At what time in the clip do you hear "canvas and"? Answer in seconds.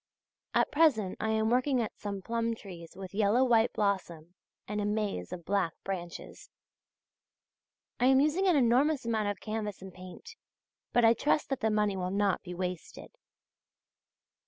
9.39-9.93